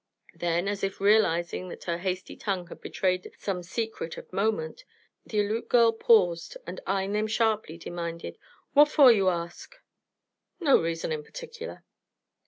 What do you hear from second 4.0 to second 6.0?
of moment, the Aleut girl